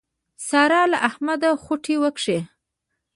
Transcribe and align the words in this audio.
سارا 0.47 0.81
له 0.91 0.97
احمده 1.09 1.49
خوټې 1.63 1.95
وکښې. 2.01 2.39